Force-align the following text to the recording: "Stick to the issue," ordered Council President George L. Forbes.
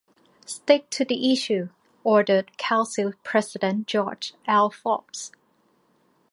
"Stick 0.47 0.89
to 0.89 1.05
the 1.05 1.31
issue," 1.31 1.69
ordered 2.03 2.57
Council 2.57 3.13
President 3.23 3.85
George 3.85 4.33
L. 4.47 4.71
Forbes. 4.71 5.31